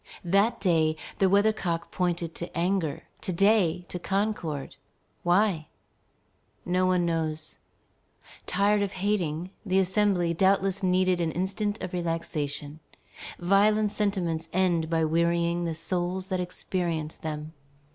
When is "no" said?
6.65-6.87